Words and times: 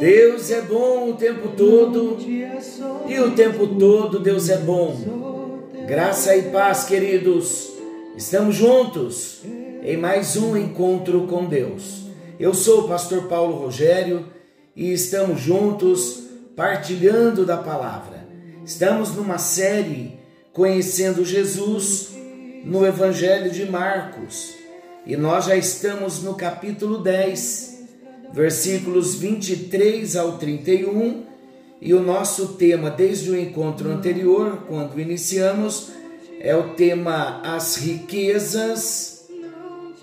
Deus 0.00 0.50
é 0.50 0.62
bom 0.62 1.10
o 1.10 1.14
tempo 1.14 1.50
todo 1.50 2.16
e 3.06 3.20
o 3.20 3.32
tempo 3.32 3.66
todo 3.66 4.18
Deus 4.18 4.48
é 4.48 4.56
bom. 4.56 4.96
Graça 5.86 6.34
e 6.34 6.44
paz, 6.44 6.84
queridos. 6.84 7.72
Estamos 8.16 8.56
juntos 8.56 9.42
em 9.82 9.98
mais 9.98 10.38
um 10.38 10.56
encontro 10.56 11.26
com 11.26 11.44
Deus. 11.44 12.06
Eu 12.38 12.54
sou 12.54 12.84
o 12.84 12.88
pastor 12.88 13.24
Paulo 13.24 13.58
Rogério 13.58 14.24
e 14.74 14.90
estamos 14.90 15.38
juntos 15.38 16.22
partilhando 16.56 17.44
da 17.44 17.58
palavra. 17.58 18.26
Estamos 18.64 19.14
numa 19.14 19.36
série 19.36 20.18
conhecendo 20.50 21.26
Jesus 21.26 22.12
no 22.64 22.86
Evangelho 22.86 23.50
de 23.50 23.66
Marcos 23.66 24.54
e 25.04 25.14
nós 25.14 25.44
já 25.44 25.56
estamos 25.56 26.22
no 26.22 26.34
capítulo 26.34 27.02
10 27.02 27.79
versículos 28.32 29.14
23 29.16 30.16
ao 30.16 30.38
31, 30.38 31.24
e 31.80 31.94
o 31.94 32.02
nosso 32.02 32.54
tema 32.54 32.90
desde 32.90 33.30
o 33.30 33.38
encontro 33.38 33.90
anterior, 33.90 34.64
quando 34.68 35.00
iniciamos, 35.00 35.90
é 36.38 36.54
o 36.54 36.74
tema 36.74 37.40
As 37.42 37.76
riquezas 37.76 39.26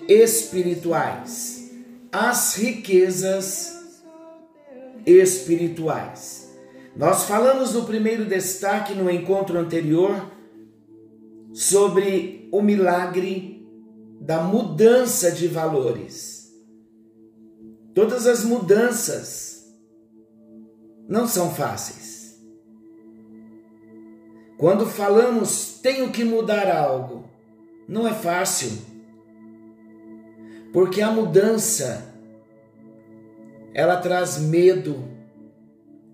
espirituais. 0.08 1.70
As 2.10 2.56
riquezas 2.56 3.78
espirituais. 5.06 6.48
Nós 6.96 7.24
falamos 7.24 7.74
no 7.74 7.84
primeiro 7.84 8.24
destaque 8.24 8.94
no 8.94 9.08
encontro 9.10 9.58
anterior 9.58 10.32
sobre 11.52 12.48
o 12.50 12.60
milagre 12.60 13.66
da 14.20 14.42
mudança 14.42 15.30
de 15.30 15.46
valores. 15.46 16.37
Todas 17.98 18.28
as 18.28 18.44
mudanças 18.44 19.76
não 21.08 21.26
são 21.26 21.52
fáceis. 21.52 22.40
Quando 24.56 24.86
falamos 24.86 25.80
tenho 25.82 26.12
que 26.12 26.22
mudar 26.22 26.70
algo, 26.70 27.28
não 27.88 28.06
é 28.06 28.14
fácil. 28.14 28.70
Porque 30.72 31.02
a 31.02 31.10
mudança 31.10 32.14
ela 33.74 33.96
traz 33.96 34.38
medo, 34.38 35.02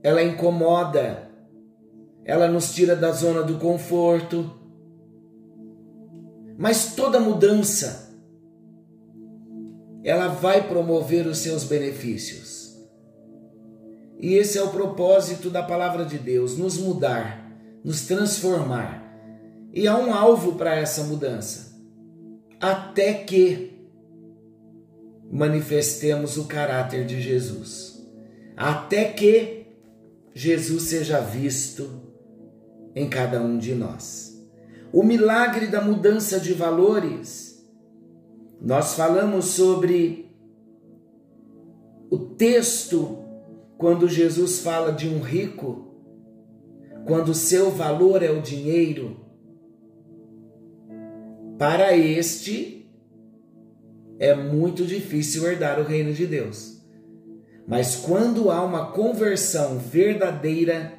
ela 0.03 0.23
incomoda, 0.23 1.31
ela 2.25 2.49
nos 2.49 2.75
tira 2.75 2.97
da 2.97 3.13
zona 3.13 3.43
do 3.43 3.59
conforto. 3.59 4.51
Mas 6.57 6.95
toda 6.95 7.21
mudança 7.21 8.14
ela 10.05 10.29
vai 10.29 10.69
promover 10.69 11.27
os 11.27 11.39
seus 11.39 11.65
benefícios. 11.65 12.79
E 14.21 14.35
esse 14.35 14.59
é 14.59 14.63
o 14.63 14.69
propósito 14.69 15.49
da 15.49 15.63
palavra 15.63 16.05
de 16.05 16.19
Deus: 16.19 16.59
nos 16.59 16.77
mudar, 16.77 17.51
nos 17.83 18.07
transformar. 18.07 19.03
E 19.73 19.89
há 19.89 19.97
um 19.97 20.15
alvo 20.15 20.55
para 20.55 20.77
essa 20.77 21.03
mudança, 21.05 21.75
até 22.61 23.15
que 23.15 23.73
manifestemos 25.33 26.37
o 26.37 26.45
caráter 26.45 27.05
de 27.07 27.21
Jesus, 27.21 28.07
até 28.57 29.07
que 29.07 29.67
Jesus 30.33 30.85
seja 30.85 31.21
visto 31.21 31.91
em 32.95 33.09
cada 33.09 33.41
um 33.41 33.59
de 33.59 33.75
nós. 33.75 34.33
O 34.93 35.03
milagre 35.03 35.67
da 35.67 35.81
mudança 35.81 36.39
de 36.39 36.53
valores 36.53 37.44
nós 38.65 38.95
falamos 38.95 39.45
sobre 39.45 40.35
o 42.11 42.17
texto 42.19 43.19
quando 43.77 44.09
Jesus 44.09 44.61
fala 44.61 44.91
de 44.91 45.07
um 45.07 45.21
rico, 45.21 45.95
quando 47.07 47.35
seu 47.35 47.71
valor 47.71 48.23
é 48.23 48.31
o 48.31 48.41
dinheiro. 48.41 49.21
Para 51.59 51.95
este 51.95 52.91
é 54.19 54.35
muito 54.35 54.87
difícil 54.87 55.47
herdar 55.47 55.79
o 55.79 55.85
reino 55.85 56.15
de 56.15 56.27
Deus. 56.27 56.83
Mas 57.69 57.97
quando 57.97 58.51
há 58.51 58.65
uma 58.65 58.93
conversão 58.93 59.79
verdadeira, 59.79 60.91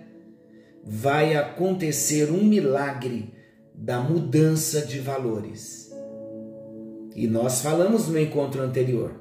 vai 0.84 1.36
acontecer 1.36 2.30
um 2.30 2.44
milagre 2.44 3.34
da 3.74 4.00
mudança 4.00 4.86
de 4.86 5.00
valores. 5.00 5.85
E 7.16 7.28
nós 7.28 7.62
falamos 7.62 8.10
no 8.10 8.20
encontro 8.20 8.62
anterior: 8.62 9.16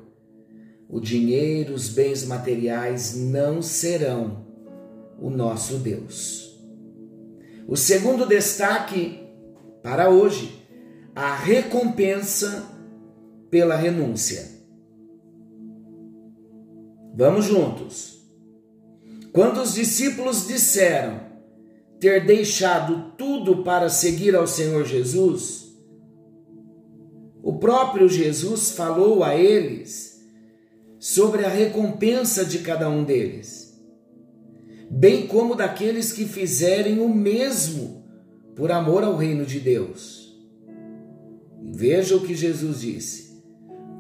o 0.89 1.01
dinheiro, 1.01 1.73
os 1.73 1.89
bens 1.89 2.27
materiais 2.27 3.17
não 3.17 3.63
serão 3.63 4.45
o 5.19 5.31
nosso 5.31 5.79
Deus. 5.79 6.61
O 7.69 7.77
segundo 7.77 8.27
destaque 8.27 9.21
para 9.83 10.11
hoje, 10.11 10.63
a 11.15 11.35
recompensa 11.35 12.69
pela 13.49 13.77
renúncia. 13.77 14.53
Vamos 17.17 17.45
juntos. 17.45 18.15
Quando 19.33 19.63
os 19.63 19.75
discípulos 19.75 20.49
disseram 20.49 21.21
ter 22.01 22.27
deixado 22.27 23.13
tudo 23.17 23.63
para 23.63 23.89
seguir 23.89 24.35
ao 24.35 24.47
Senhor 24.47 24.85
Jesus, 24.85 25.64
o 27.45 27.59
próprio 27.59 28.09
Jesus 28.09 28.71
falou 28.71 29.23
a 29.23 29.37
eles 29.37 30.19
sobre 30.99 31.45
a 31.45 31.49
recompensa 31.51 32.43
de 32.43 32.61
cada 32.61 32.89
um 32.89 33.05
deles, 33.05 33.79
bem 34.91 35.27
como 35.27 35.55
daqueles 35.55 36.11
que 36.11 36.25
fizerem 36.25 37.01
o 37.01 37.09
mesmo 37.15 38.03
por 38.57 38.73
amor 38.73 39.05
ao 39.05 39.15
reino 39.15 39.45
de 39.45 39.61
Deus. 39.61 40.35
Veja 41.63 42.17
o 42.17 42.27
que 42.27 42.35
Jesus 42.35 42.81
disse: 42.81 43.43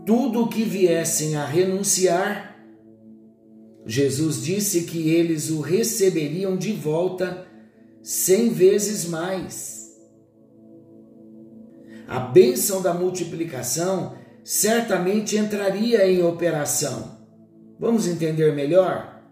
tudo 0.06 0.44
o 0.44 0.48
que 0.48 0.64
viessem 0.64 1.36
a 1.36 1.44
renunciar, 1.44 2.58
Jesus 3.84 4.42
disse 4.42 4.84
que 4.84 5.10
eles 5.10 5.50
o 5.50 5.60
receberiam 5.60 6.56
de 6.56 6.72
volta 6.72 7.46
cem 8.02 8.48
vezes 8.48 9.04
mais 9.04 9.73
a 12.06 12.20
bênção 12.20 12.82
da 12.82 12.92
multiplicação 12.92 14.14
certamente 14.42 15.36
entraria 15.36 16.06
em 16.06 16.22
operação. 16.22 17.18
Vamos 17.78 18.06
entender 18.06 18.54
melhor? 18.54 19.22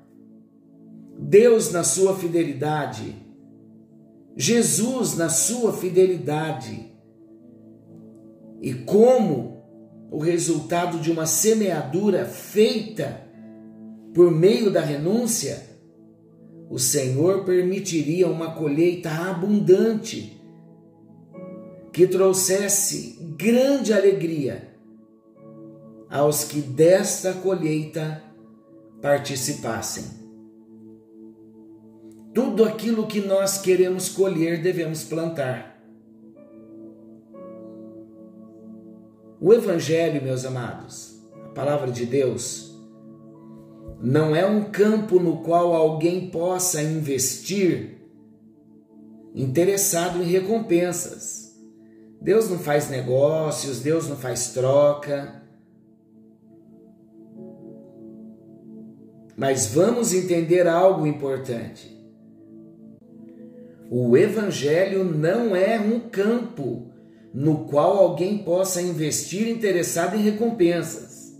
Deus, 1.19 1.71
na 1.71 1.84
sua 1.84 2.16
fidelidade, 2.16 3.15
Jesus, 4.37 5.16
na 5.16 5.28
sua 5.28 5.72
fidelidade, 5.72 6.91
e 8.61 8.73
como 8.73 9.62
o 10.11 10.19
resultado 10.19 10.99
de 10.99 11.11
uma 11.11 11.26
semeadura 11.26 12.25
feita 12.25 13.20
por 14.14 14.31
meio 14.31 14.70
da 14.70 14.81
renúncia, 14.81 15.62
o 16.70 16.79
Senhor 16.79 17.44
permitiria 17.44 18.29
uma 18.29 18.55
colheita 18.55 19.11
abundante 19.11 20.42
que 21.93 22.06
trouxesse 22.06 23.19
grande 23.37 23.93
alegria 23.93 24.73
aos 26.09 26.44
que 26.44 26.61
desta 26.61 27.33
colheita 27.35 28.23
participassem. 29.00 30.05
Tudo 32.35 32.65
aquilo 32.65 33.06
que 33.06 33.21
nós 33.21 33.59
queremos 33.59 34.09
colher 34.09 34.62
devemos 34.62 35.05
plantar. 35.05 35.73
O 39.38 39.53
Evangelho, 39.53 40.23
meus 40.23 40.45
amados, 40.45 41.21
a 41.45 41.49
palavra 41.49 41.91
de 41.91 42.06
Deus, 42.06 42.73
não 44.00 44.35
é 44.35 44.47
um 44.47 44.65
campo 44.65 45.19
no 45.21 45.43
qual 45.43 45.75
alguém 45.75 46.31
possa 46.31 46.83
investir 46.83 47.99
interessado 49.35 50.23
em 50.23 50.27
recompensas. 50.27 51.51
Deus 52.23 52.49
não 52.49 52.59
faz 52.59 52.89
negócios, 52.89 53.81
Deus 53.81 54.09
não 54.09 54.17
faz 54.17 54.53
troca. 54.53 55.43
Mas 59.37 59.67
vamos 59.67 60.15
entender 60.15 60.69
algo 60.69 61.05
importante. 61.05 61.91
O 63.91 64.17
Evangelho 64.17 65.05
não 65.05 65.57
é 65.57 65.81
um 65.81 65.99
campo 65.99 66.93
no 67.35 67.65
qual 67.65 67.99
alguém 67.99 68.39
possa 68.39 68.81
investir 68.81 69.49
interessado 69.49 70.15
em 70.15 70.23
recompensas. 70.23 71.37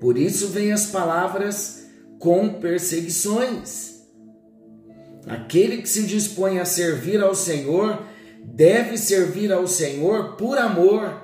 Por 0.00 0.16
isso 0.16 0.48
vem 0.48 0.72
as 0.72 0.86
palavras 0.86 1.86
com 2.18 2.54
perseguições. 2.54 4.02
Aquele 5.26 5.82
que 5.82 5.88
se 5.88 6.04
dispõe 6.04 6.58
a 6.58 6.64
servir 6.64 7.20
ao 7.20 7.34
Senhor 7.34 8.02
deve 8.44 8.98
servir 8.98 9.52
ao 9.52 9.66
Senhor 9.66 10.36
por 10.36 10.58
amor 10.58 11.22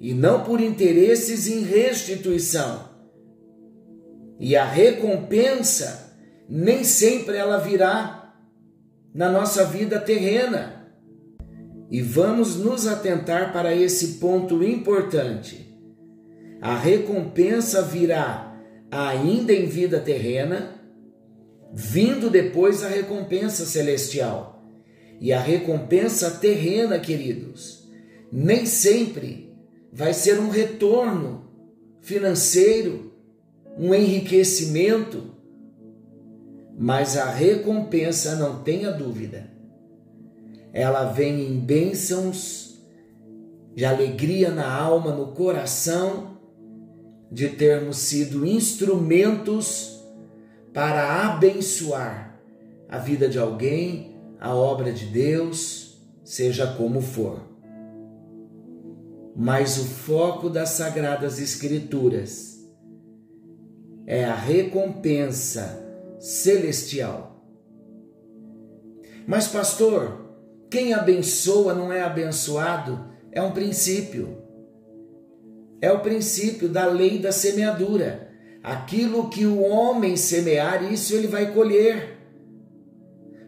e 0.00 0.12
não 0.14 0.42
por 0.42 0.60
interesses 0.60 1.46
em 1.46 1.62
restituição. 1.62 2.90
E 4.40 4.56
a 4.56 4.64
recompensa 4.64 6.16
nem 6.48 6.82
sempre 6.82 7.36
ela 7.36 7.58
virá 7.58 8.34
na 9.14 9.30
nossa 9.30 9.64
vida 9.64 10.00
terrena. 10.00 10.90
E 11.90 12.00
vamos 12.00 12.56
nos 12.56 12.86
atentar 12.86 13.52
para 13.52 13.74
esse 13.74 14.14
ponto 14.14 14.62
importante. 14.62 15.72
A 16.60 16.76
recompensa 16.76 17.82
virá 17.82 18.56
ainda 18.90 19.52
em 19.52 19.66
vida 19.66 20.00
terrena, 20.00 20.80
vindo 21.72 22.28
depois 22.30 22.82
a 22.82 22.88
recompensa 22.88 23.64
celestial. 23.64 24.51
E 25.22 25.32
a 25.32 25.38
recompensa 25.38 26.32
terrena, 26.32 26.98
queridos, 26.98 27.88
nem 28.32 28.66
sempre 28.66 29.54
vai 29.92 30.12
ser 30.12 30.40
um 30.40 30.50
retorno 30.50 31.44
financeiro, 32.00 33.12
um 33.78 33.94
enriquecimento, 33.94 35.30
mas 36.76 37.16
a 37.16 37.30
recompensa, 37.30 38.34
não 38.34 38.64
tenha 38.64 38.90
dúvida, 38.90 39.48
ela 40.72 41.04
vem 41.04 41.46
em 41.46 41.60
bênçãos 41.60 42.82
de 43.76 43.84
alegria 43.84 44.50
na 44.50 44.68
alma, 44.74 45.14
no 45.14 45.28
coração, 45.28 46.36
de 47.30 47.48
termos 47.48 47.98
sido 47.98 48.44
instrumentos 48.44 50.04
para 50.74 51.28
abençoar 51.28 52.42
a 52.88 52.98
vida 52.98 53.28
de 53.28 53.38
alguém, 53.38 54.11
a 54.42 54.52
obra 54.52 54.92
de 54.92 55.06
Deus, 55.06 56.02
seja 56.24 56.66
como 56.66 57.00
for. 57.00 57.40
Mas 59.36 59.78
o 59.78 59.84
foco 59.84 60.50
das 60.50 60.70
Sagradas 60.70 61.38
Escrituras 61.38 62.58
é 64.04 64.24
a 64.24 64.34
recompensa 64.34 65.80
celestial. 66.18 67.46
Mas, 69.28 69.46
pastor, 69.46 70.34
quem 70.68 70.92
abençoa 70.92 71.72
não 71.72 71.92
é 71.92 72.02
abençoado, 72.02 73.12
é 73.30 73.40
um 73.40 73.52
princípio. 73.52 74.42
É 75.80 75.92
o 75.92 76.00
princípio 76.00 76.68
da 76.68 76.86
lei 76.86 77.20
da 77.20 77.30
semeadura. 77.30 78.28
Aquilo 78.60 79.30
que 79.30 79.46
o 79.46 79.60
homem 79.60 80.16
semear, 80.16 80.92
isso 80.92 81.14
ele 81.14 81.28
vai 81.28 81.54
colher. 81.54 82.11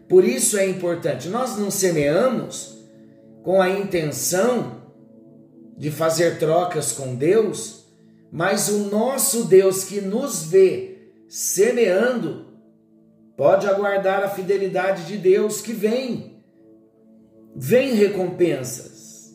Por 0.07 0.23
isso 0.23 0.57
é 0.57 0.67
importante. 0.67 1.27
Nós 1.29 1.57
não 1.57 1.71
semeamos 1.71 2.77
com 3.43 3.61
a 3.61 3.69
intenção 3.69 4.83
de 5.77 5.91
fazer 5.91 6.39
trocas 6.39 6.91
com 6.91 7.15
Deus, 7.15 7.85
mas 8.31 8.69
o 8.69 8.89
nosso 8.89 9.45
Deus 9.45 9.83
que 9.83 10.01
nos 10.01 10.43
vê 10.43 11.11
semeando 11.27 12.45
Pode 13.37 13.67
aguardar 13.67 14.23
a 14.23 14.29
fidelidade 14.29 15.05
de 15.05 15.17
Deus 15.17 15.59
que 15.59 15.73
vem. 15.73 16.41
Vem 17.53 17.93
recompensas. 17.93 19.33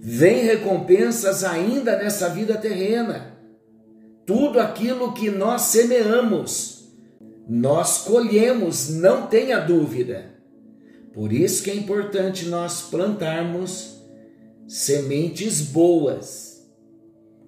Vem 0.00 0.44
recompensas 0.44 1.44
ainda 1.44 1.96
nessa 1.96 2.30
vida 2.30 2.56
terrena. 2.56 3.36
Tudo 4.24 4.58
aquilo 4.60 5.12
que 5.12 5.30
nós 5.30 5.62
semeamos, 5.62 6.77
nós 7.48 8.02
colhemos, 8.02 8.90
não 8.90 9.26
tenha 9.26 9.58
dúvida. 9.58 10.34
Por 11.14 11.32
isso 11.32 11.62
que 11.62 11.70
é 11.70 11.74
importante 11.74 12.44
nós 12.44 12.82
plantarmos 12.82 14.02
sementes 14.66 15.62
boas. 15.62 16.68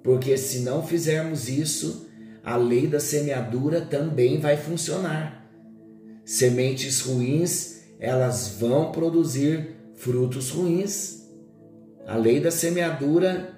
Porque 0.02 0.38
se 0.38 0.60
não 0.60 0.82
fizermos 0.82 1.50
isso, 1.50 2.08
a 2.42 2.56
lei 2.56 2.86
da 2.86 2.98
semeadura 2.98 3.82
também 3.82 4.40
vai 4.40 4.56
funcionar. 4.56 5.46
Sementes 6.24 7.00
ruins, 7.00 7.82
elas 7.98 8.56
vão 8.58 8.90
produzir 8.90 9.76
frutos 9.96 10.48
ruins. 10.48 11.28
A 12.06 12.16
lei 12.16 12.40
da 12.40 12.50
semeadura, 12.50 13.54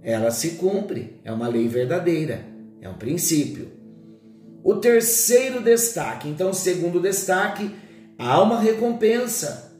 ela 0.00 0.30
se 0.30 0.50
cumpre, 0.50 1.20
é 1.24 1.32
uma 1.32 1.48
lei 1.48 1.66
verdadeira, 1.66 2.46
é 2.80 2.88
um 2.88 2.94
princípio. 2.94 3.81
O 4.64 4.76
terceiro 4.76 5.60
destaque, 5.60 6.28
então, 6.28 6.52
segundo 6.52 7.00
destaque, 7.00 7.74
há 8.16 8.40
uma 8.40 8.60
recompensa 8.60 9.72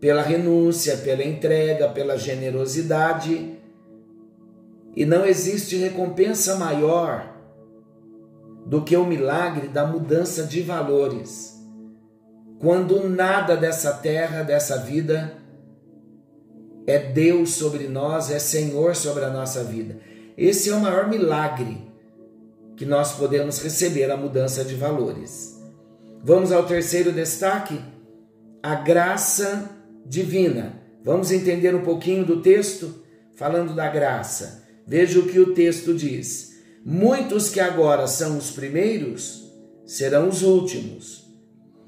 pela 0.00 0.22
renúncia, 0.22 0.96
pela 0.96 1.22
entrega, 1.22 1.88
pela 1.88 2.16
generosidade. 2.16 3.58
E 4.96 5.04
não 5.04 5.26
existe 5.26 5.76
recompensa 5.76 6.56
maior 6.56 7.30
do 8.64 8.82
que 8.82 8.96
o 8.96 9.04
milagre 9.04 9.68
da 9.68 9.86
mudança 9.86 10.44
de 10.44 10.62
valores. 10.62 11.60
Quando 12.58 13.08
nada 13.08 13.56
dessa 13.56 13.92
terra, 13.92 14.42
dessa 14.42 14.78
vida, 14.78 15.36
é 16.86 16.98
Deus 16.98 17.50
sobre 17.50 17.86
nós, 17.86 18.30
é 18.30 18.38
Senhor 18.38 18.96
sobre 18.96 19.24
a 19.24 19.30
nossa 19.30 19.62
vida. 19.62 19.98
Esse 20.38 20.70
é 20.70 20.74
o 20.74 20.80
maior 20.80 21.08
milagre 21.08 21.91
que 22.76 22.86
nós 22.86 23.12
podemos 23.12 23.62
receber 23.62 24.10
a 24.10 24.16
mudança 24.16 24.64
de 24.64 24.74
valores. 24.74 25.60
Vamos 26.22 26.52
ao 26.52 26.64
terceiro 26.64 27.12
destaque: 27.12 27.80
a 28.62 28.74
graça 28.74 29.70
divina. 30.06 30.80
Vamos 31.04 31.32
entender 31.32 31.74
um 31.74 31.82
pouquinho 31.82 32.24
do 32.24 32.40
texto 32.40 33.02
falando 33.34 33.74
da 33.74 33.88
graça. 33.88 34.62
Veja 34.86 35.18
o 35.18 35.26
que 35.26 35.40
o 35.40 35.52
texto 35.54 35.94
diz. 35.94 36.52
Muitos 36.84 37.48
que 37.48 37.60
agora 37.60 38.06
são 38.06 38.38
os 38.38 38.50
primeiros 38.50 39.42
serão 39.84 40.28
os 40.28 40.42
últimos, 40.42 41.28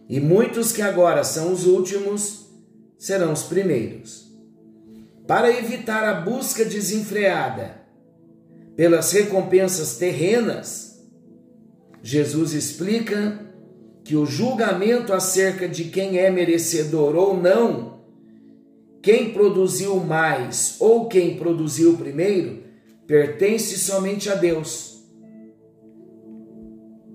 e 0.08 0.20
muitos 0.20 0.72
que 0.72 0.82
agora 0.82 1.24
são 1.24 1.52
os 1.52 1.66
últimos 1.66 2.46
serão 2.98 3.32
os 3.32 3.44
primeiros. 3.44 4.24
Para 5.26 5.50
evitar 5.50 6.04
a 6.04 6.20
busca 6.20 6.64
desenfreada 6.64 7.83
pelas 8.76 9.12
recompensas 9.12 9.96
terrenas, 9.96 11.06
Jesus 12.02 12.52
explica 12.52 13.40
que 14.04 14.16
o 14.16 14.26
julgamento 14.26 15.12
acerca 15.12 15.68
de 15.68 15.84
quem 15.84 16.18
é 16.18 16.30
merecedor 16.30 17.14
ou 17.16 17.36
não, 17.36 18.00
quem 19.00 19.32
produziu 19.32 19.96
mais 19.96 20.76
ou 20.80 21.08
quem 21.08 21.36
produziu 21.36 21.96
primeiro, 21.96 22.62
pertence 23.06 23.78
somente 23.78 24.28
a 24.28 24.34
Deus. 24.34 25.02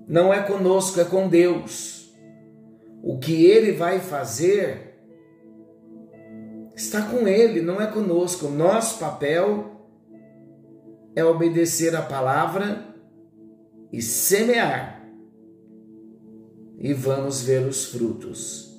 Não 0.08 0.34
é 0.34 0.42
conosco, 0.42 1.00
é 1.00 1.04
com 1.04 1.28
Deus. 1.28 2.12
O 3.02 3.18
que 3.18 3.44
ele 3.44 3.72
vai 3.72 4.00
fazer 4.00 4.96
está 6.74 7.02
com 7.02 7.28
ele, 7.28 7.60
não 7.60 7.80
é 7.80 7.86
conosco. 7.86 8.48
Nosso 8.48 8.98
papel 8.98 9.79
é 11.20 11.24
obedecer 11.24 11.94
a 11.94 12.02
palavra 12.02 12.84
e 13.92 14.00
semear. 14.00 15.06
E 16.78 16.94
vamos 16.94 17.42
ver 17.42 17.66
os 17.66 17.86
frutos. 17.86 18.70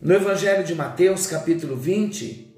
No 0.00 0.12
Evangelho 0.12 0.64
de 0.64 0.74
Mateus, 0.74 1.26
capítulo 1.26 1.76
20, 1.76 2.52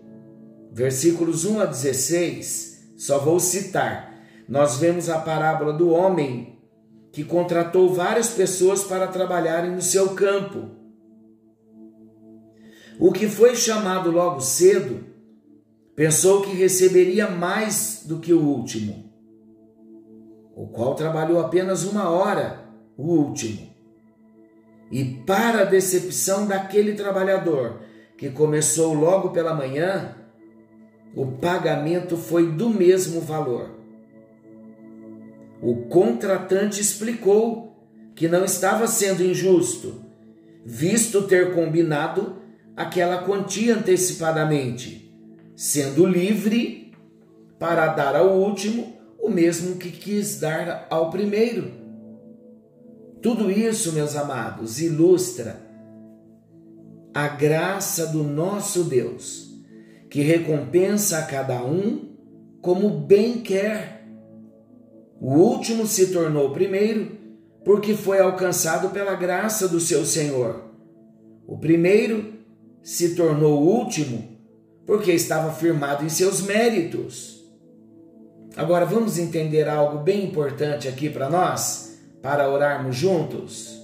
versículos 0.73 1.45
1 1.45 1.61
a 1.61 1.67
16, 1.67 2.95
só 2.97 3.19
vou 3.19 3.39
citar. 3.39 4.15
Nós 4.49 4.79
vemos 4.79 5.11
a 5.11 5.19
parábola 5.19 5.75
do 5.75 5.91
homem 5.91 6.59
que 7.13 7.23
contratou 7.23 7.93
várias 7.93 8.31
pessoas 8.31 8.83
para 8.83 9.07
trabalharem 9.07 9.71
no 9.71 9.83
seu 9.83 10.15
campo. 10.15 10.71
O 12.99 13.13
que 13.13 13.29
foi 13.29 13.55
chamado 13.55 14.11
logo 14.11 14.41
cedo 14.41 15.14
pensou 15.95 16.43
que 16.43 16.55
receberia 16.55 17.29
mais 17.29 18.05
do 18.05 18.19
que 18.19 18.33
o 18.33 18.41
último, 18.41 19.13
o 20.57 20.67
qual 20.69 20.95
trabalhou 20.95 21.41
apenas 21.41 21.85
uma 21.85 22.09
hora, 22.09 22.65
o 22.97 23.03
último. 23.03 23.69
E 24.91 25.05
para 25.27 25.63
a 25.63 25.65
decepção 25.65 26.47
daquele 26.47 26.95
trabalhador 26.95 27.81
que 28.17 28.31
começou 28.31 28.95
logo 28.95 29.31
pela 29.31 29.55
manhã, 29.55 30.17
o 31.15 31.27
pagamento 31.27 32.17
foi 32.17 32.51
do 32.53 32.69
mesmo 32.69 33.21
valor. 33.21 33.71
O 35.61 35.87
contratante 35.87 36.81
explicou 36.81 37.65
que 38.15 38.29
não 38.29 38.45
estava 38.45 38.87
sendo 38.87 39.25
injusto, 39.25 40.05
visto 40.65 41.23
ter 41.23 41.55
combinado 41.55 42.37
aquela 42.77 43.25
quantia 43.25 43.77
antecipadamente, 43.77 45.04
sendo 45.57 46.07
livre 46.07 46.93
para 47.59 47.87
dar 47.89 48.17
ao 48.17 48.39
último 48.39 48.95
o 49.19 49.31
mesmo 49.31 49.77
que 49.77 49.91
quis 49.91 50.39
dar 50.39 50.87
ao 50.91 51.11
primeiro. 51.11 51.71
Tudo 53.23 53.51
isso, 53.51 53.93
meus 53.93 54.17
amados, 54.17 54.81
ilustra 54.81 55.63
a 57.15 57.29
graça 57.29 58.09
do 58.09 58.23
nosso 58.25 58.85
Deus, 58.85 59.51
que 60.11 60.21
recompensa 60.21 61.19
a 61.19 61.23
cada 61.23 61.65
um 61.65 62.13
como 62.61 62.91
bem 62.91 63.41
quer. 63.41 64.05
O 65.21 65.33
último 65.35 65.87
se 65.87 66.09
tornou 66.09 66.51
primeiro 66.51 67.17
porque 67.65 67.95
foi 67.95 68.19
alcançado 68.19 68.91
pela 68.91 69.15
graça 69.15 69.67
do 69.67 69.81
seu 69.81 70.05
Senhor. 70.05 70.71
O 71.47 71.57
primeiro 71.57 72.35
se 72.83 73.15
tornou 73.15 73.63
último 73.63 74.34
porque 74.87 75.13
estava 75.13 75.53
firmado 75.53 76.05
em 76.05 76.09
seus 76.09 76.43
méritos. 76.43 77.43
Agora 78.57 78.85
vamos 78.85 79.19
entender 79.19 79.69
algo 79.69 79.99
bem 79.99 80.25
importante 80.25 80.87
aqui 80.87 81.11
para 81.11 81.29
nós, 81.29 81.99
para 82.23 82.49
orarmos 82.49 82.95
juntos. 82.95 83.81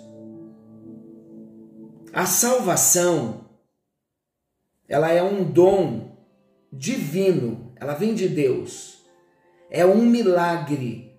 A 2.12 2.26
salvação, 2.26 3.46
ela 4.88 5.10
é 5.10 5.22
um 5.22 5.44
dom 5.44 6.16
divino, 6.72 7.72
ela 7.76 7.94
vem 7.94 8.14
de 8.14 8.28
Deus. 8.28 8.98
É 9.70 9.86
um 9.86 10.02
milagre, 10.02 11.16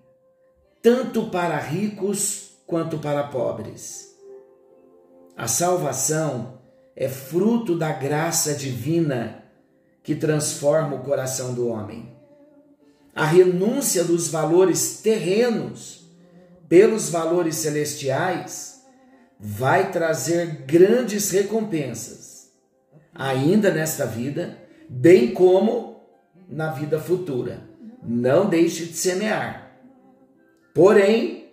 tanto 0.82 1.30
para 1.30 1.58
ricos 1.58 2.58
quanto 2.66 2.98
para 2.98 3.24
pobres. 3.24 4.14
A 5.36 5.48
salvação 5.48 6.58
é 6.94 7.08
fruto 7.08 7.76
da 7.76 7.92
graça 7.92 8.54
divina 8.54 9.41
que 10.02 10.14
transforma 10.14 10.96
o 10.96 11.04
coração 11.04 11.54
do 11.54 11.68
homem. 11.68 12.12
A 13.14 13.24
renúncia 13.24 14.02
dos 14.02 14.28
valores 14.28 15.00
terrenos 15.02 16.06
pelos 16.68 17.10
valores 17.10 17.56
celestiais 17.56 18.82
vai 19.38 19.90
trazer 19.90 20.62
grandes 20.66 21.30
recompensas, 21.30 22.50
ainda 23.14 23.70
nesta 23.70 24.06
vida, 24.06 24.56
bem 24.88 25.34
como 25.34 26.00
na 26.48 26.70
vida 26.70 26.98
futura. 26.98 27.60
Não 28.02 28.48
deixe 28.48 28.86
de 28.86 28.96
semear. 28.96 29.72
Porém, 30.74 31.52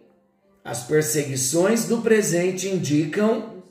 as 0.63 0.83
perseguições 0.83 1.85
do 1.85 2.01
presente 2.01 2.69
indicam 2.69 3.63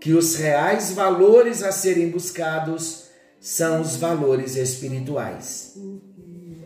que 0.00 0.12
os 0.12 0.34
reais 0.36 0.92
valores 0.92 1.62
a 1.62 1.72
serem 1.72 2.10
buscados 2.10 3.03
são 3.44 3.82
os 3.82 3.96
valores 3.96 4.56
espirituais. 4.56 5.78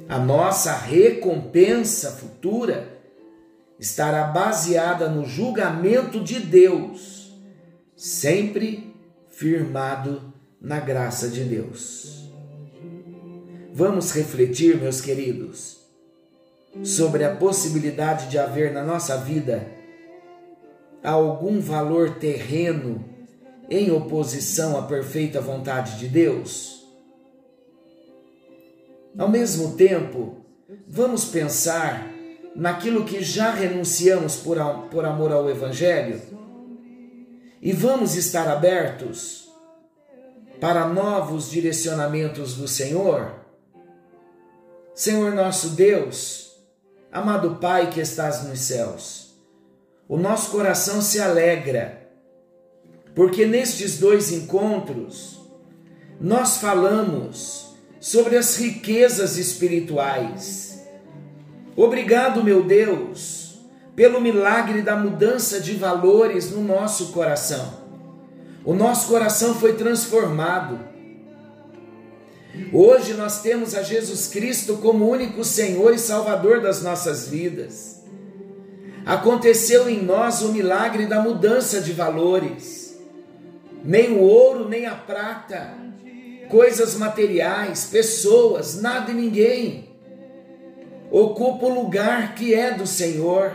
A 0.08 0.16
nossa 0.16 0.72
recompensa 0.72 2.12
futura 2.12 3.00
estará 3.80 4.28
baseada 4.28 5.08
no 5.08 5.24
julgamento 5.24 6.22
de 6.22 6.38
Deus, 6.38 7.36
sempre 7.96 8.94
firmado 9.28 10.32
na 10.60 10.78
graça 10.78 11.28
de 11.28 11.42
Deus. 11.42 12.30
Vamos 13.74 14.12
refletir, 14.12 14.76
meus 14.76 15.00
queridos, 15.00 15.78
sobre 16.84 17.24
a 17.24 17.34
possibilidade 17.34 18.30
de 18.30 18.38
haver 18.38 18.72
na 18.72 18.84
nossa 18.84 19.16
vida 19.16 19.68
algum 21.02 21.58
valor 21.58 22.18
terreno 22.20 23.17
em 23.70 23.90
oposição 23.90 24.78
à 24.78 24.82
perfeita 24.82 25.40
vontade 25.40 25.98
de 25.98 26.08
Deus? 26.08 26.86
Ao 29.18 29.28
mesmo 29.28 29.76
tempo, 29.76 30.44
vamos 30.86 31.24
pensar 31.24 32.08
naquilo 32.54 33.04
que 33.04 33.22
já 33.22 33.50
renunciamos 33.50 34.36
por, 34.36 34.58
por 34.90 35.04
amor 35.04 35.32
ao 35.32 35.48
Evangelho 35.50 36.20
e 37.60 37.72
vamos 37.72 38.14
estar 38.14 38.48
abertos 38.48 39.48
para 40.60 40.88
novos 40.88 41.50
direcionamentos 41.50 42.54
do 42.54 42.66
Senhor? 42.66 43.34
Senhor 44.94 45.32
nosso 45.32 45.70
Deus, 45.70 46.52
amado 47.12 47.56
Pai 47.56 47.90
que 47.90 48.00
estás 48.00 48.44
nos 48.44 48.60
céus, 48.60 49.34
o 50.08 50.16
nosso 50.16 50.50
coração 50.50 51.00
se 51.00 51.20
alegra 51.20 51.97
porque 53.14 53.46
nestes 53.46 53.98
dois 53.98 54.30
encontros 54.32 55.38
nós 56.20 56.58
falamos 56.58 57.74
sobre 58.00 58.36
as 58.36 58.56
riquezas 58.56 59.36
espirituais. 59.36 60.82
Obrigado, 61.76 62.42
meu 62.42 62.62
Deus, 62.64 63.60
pelo 63.94 64.20
milagre 64.20 64.82
da 64.82 64.96
mudança 64.96 65.60
de 65.60 65.74
valores 65.74 66.50
no 66.50 66.62
nosso 66.62 67.12
coração. 67.12 67.86
O 68.64 68.74
nosso 68.74 69.08
coração 69.08 69.54
foi 69.54 69.74
transformado. 69.74 70.78
Hoje 72.72 73.14
nós 73.14 73.40
temos 73.40 73.74
a 73.74 73.82
Jesus 73.82 74.26
Cristo 74.26 74.78
como 74.78 75.08
único 75.08 75.44
Senhor 75.44 75.94
e 75.94 75.98
Salvador 75.98 76.60
das 76.60 76.82
nossas 76.82 77.28
vidas. 77.28 78.02
Aconteceu 79.06 79.88
em 79.88 80.02
nós 80.02 80.42
o 80.42 80.52
milagre 80.52 81.06
da 81.06 81.20
mudança 81.20 81.80
de 81.80 81.92
valores 81.92 82.77
nem 83.84 84.12
o 84.12 84.20
ouro, 84.20 84.68
nem 84.68 84.86
a 84.86 84.94
prata, 84.94 85.74
coisas 86.48 86.96
materiais, 86.96 87.86
pessoas, 87.86 88.80
nada 88.80 89.10
e 89.10 89.14
ninguém 89.14 89.88
ocupa 91.10 91.66
o 91.66 91.82
lugar 91.82 92.34
que 92.34 92.54
é 92.54 92.72
do 92.72 92.86
Senhor. 92.86 93.52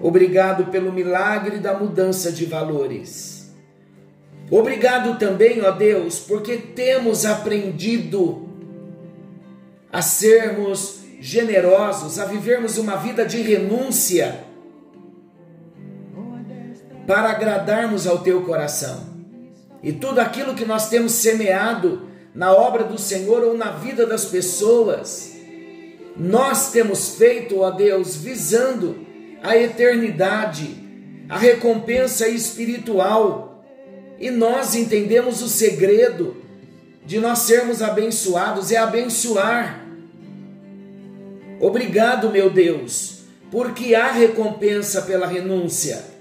Obrigado 0.00 0.66
pelo 0.66 0.92
milagre 0.92 1.58
da 1.58 1.76
mudança 1.76 2.32
de 2.32 2.44
valores. 2.44 3.52
Obrigado 4.50 5.18
também, 5.18 5.62
ó 5.62 5.70
Deus, 5.70 6.18
porque 6.18 6.56
temos 6.56 7.24
aprendido 7.24 8.48
a 9.90 10.02
sermos 10.02 11.00
generosos, 11.20 12.18
a 12.18 12.24
vivermos 12.24 12.78
uma 12.78 12.96
vida 12.96 13.24
de 13.24 13.40
renúncia 13.40 14.44
para 17.06 17.30
agradarmos 17.30 18.06
ao 18.06 18.18
teu 18.18 18.42
coração. 18.42 19.12
E 19.82 19.92
tudo 19.92 20.20
aquilo 20.20 20.54
que 20.54 20.64
nós 20.64 20.88
temos 20.88 21.12
semeado 21.12 22.02
na 22.34 22.52
obra 22.52 22.84
do 22.84 22.98
Senhor 22.98 23.42
ou 23.42 23.56
na 23.56 23.72
vida 23.72 24.06
das 24.06 24.24
pessoas, 24.24 25.32
nós 26.16 26.70
temos 26.70 27.16
feito, 27.16 27.60
ó 27.60 27.70
Deus, 27.70 28.16
visando 28.16 29.04
a 29.42 29.56
eternidade, 29.56 30.76
a 31.28 31.36
recompensa 31.36 32.28
espiritual. 32.28 33.64
E 34.18 34.30
nós 34.30 34.74
entendemos 34.74 35.42
o 35.42 35.48
segredo 35.48 36.36
de 37.04 37.18
nós 37.18 37.40
sermos 37.40 37.82
abençoados 37.82 38.70
é 38.70 38.76
abençoar. 38.76 39.84
Obrigado, 41.60 42.30
meu 42.30 42.48
Deus, 42.48 43.24
porque 43.50 43.94
há 43.94 44.12
recompensa 44.12 45.02
pela 45.02 45.26
renúncia 45.26 46.11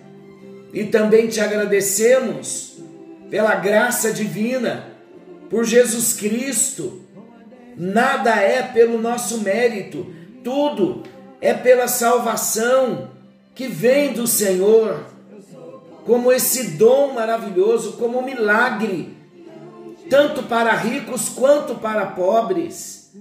e 0.74 0.86
também 0.86 1.28
te 1.28 1.40
agradecemos 1.40 2.78
pela 3.30 3.56
graça 3.56 4.12
divina, 4.12 4.88
por 5.50 5.66
Jesus 5.66 6.14
Cristo. 6.14 7.02
Nada 7.76 8.36
é 8.36 8.62
pelo 8.62 9.00
nosso 9.00 9.40
mérito, 9.40 10.14
tudo 10.44 11.04
é 11.40 11.54
pela 11.54 11.88
salvação 11.88 13.10
que 13.56 13.68
vem 13.68 14.14
do 14.14 14.28
Senhor, 14.28 15.06
como 16.06 16.32
esse 16.32 16.72
dom 16.72 17.14
maravilhoso, 17.14 17.94
como 17.94 18.20
um 18.20 18.26
milagre, 18.26 19.16
tanto 20.10 20.44
para 20.44 20.74
ricos 20.74 21.30
quanto 21.30 21.76
para 21.76 22.06
pobres. 22.08 23.12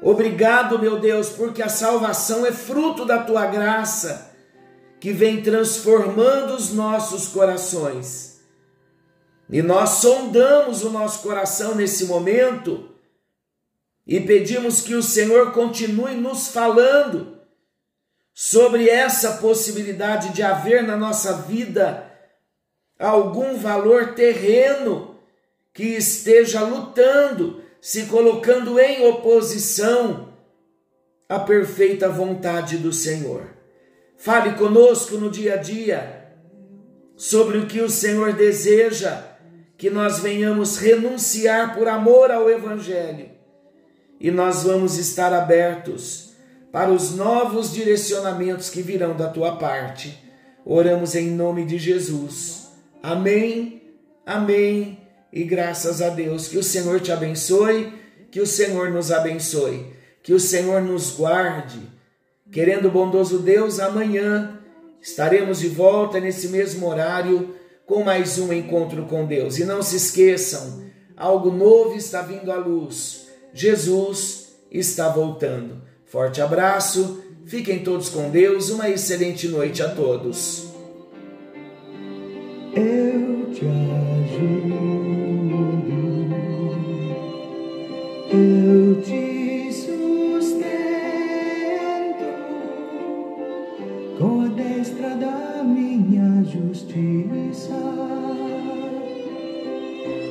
Obrigado, 0.00 0.78
meu 0.78 0.98
Deus, 0.98 1.28
porque 1.30 1.62
a 1.62 1.68
salvação 1.68 2.46
é 2.46 2.52
fruto 2.52 3.04
da 3.04 3.18
tua 3.18 3.46
graça 3.46 4.27
que 5.00 5.12
vem 5.12 5.42
transformando 5.42 6.54
os 6.54 6.72
nossos 6.72 7.28
corações. 7.28 8.40
E 9.50 9.62
nós 9.62 9.90
sondamos 9.90 10.82
o 10.82 10.90
nosso 10.90 11.22
coração 11.22 11.74
nesse 11.74 12.04
momento 12.04 12.90
e 14.06 14.20
pedimos 14.20 14.80
que 14.80 14.94
o 14.94 15.02
Senhor 15.02 15.52
continue 15.52 16.14
nos 16.14 16.48
falando 16.48 17.38
sobre 18.34 18.88
essa 18.88 19.38
possibilidade 19.38 20.32
de 20.32 20.42
haver 20.42 20.82
na 20.82 20.96
nossa 20.96 21.34
vida 21.42 22.10
algum 22.98 23.56
valor 23.56 24.14
terreno 24.14 25.16
que 25.72 25.84
esteja 25.84 26.62
lutando, 26.62 27.62
se 27.80 28.06
colocando 28.06 28.78
em 28.80 29.06
oposição 29.06 30.32
à 31.28 31.38
perfeita 31.38 32.08
vontade 32.08 32.78
do 32.78 32.92
Senhor. 32.92 33.57
Fale 34.18 34.54
conosco 34.54 35.16
no 35.16 35.30
dia 35.30 35.54
a 35.54 35.56
dia 35.56 36.34
sobre 37.16 37.58
o 37.58 37.66
que 37.66 37.80
o 37.80 37.88
Senhor 37.88 38.32
deseja 38.32 39.22
que 39.76 39.88
nós 39.88 40.18
venhamos 40.18 40.76
renunciar 40.76 41.76
por 41.76 41.86
amor 41.86 42.32
ao 42.32 42.50
Evangelho 42.50 43.30
e 44.20 44.32
nós 44.32 44.64
vamos 44.64 44.98
estar 44.98 45.32
abertos 45.32 46.32
para 46.72 46.90
os 46.90 47.14
novos 47.14 47.72
direcionamentos 47.72 48.68
que 48.68 48.82
virão 48.82 49.16
da 49.16 49.28
tua 49.28 49.56
parte. 49.56 50.18
Oramos 50.66 51.14
em 51.14 51.30
nome 51.30 51.64
de 51.64 51.78
Jesus. 51.78 52.72
Amém, 53.00 53.82
amém 54.26 54.98
e 55.32 55.44
graças 55.44 56.02
a 56.02 56.08
Deus. 56.08 56.48
Que 56.48 56.58
o 56.58 56.62
Senhor 56.62 57.00
te 57.00 57.12
abençoe, 57.12 57.92
que 58.32 58.40
o 58.40 58.46
Senhor 58.46 58.90
nos 58.90 59.12
abençoe, 59.12 59.86
que 60.24 60.34
o 60.34 60.40
Senhor 60.40 60.82
nos 60.82 61.12
guarde. 61.12 61.97
Querendo 62.50 62.90
bondoso 62.90 63.40
Deus, 63.40 63.78
amanhã 63.78 64.58
estaremos 65.00 65.60
de 65.60 65.68
volta 65.68 66.18
nesse 66.18 66.48
mesmo 66.48 66.88
horário 66.88 67.54
com 67.86 68.02
mais 68.02 68.38
um 68.38 68.52
encontro 68.52 69.04
com 69.04 69.26
Deus. 69.26 69.58
E 69.58 69.64
não 69.64 69.82
se 69.82 69.96
esqueçam, 69.96 70.82
algo 71.16 71.50
novo 71.50 71.94
está 71.94 72.22
vindo 72.22 72.50
à 72.50 72.56
luz. 72.56 73.28
Jesus 73.52 74.56
está 74.70 75.08
voltando. 75.08 75.82
Forte 76.06 76.40
abraço, 76.40 77.22
fiquem 77.44 77.82
todos 77.82 78.08
com 78.08 78.30
Deus, 78.30 78.70
uma 78.70 78.88
excelente 78.88 79.46
noite 79.46 79.82
a 79.82 79.88
todos. 79.90 80.68
Eu 82.74 83.50
te 83.52 83.66
ajudo, 83.66 85.37